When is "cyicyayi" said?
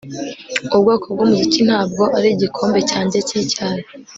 3.27-3.83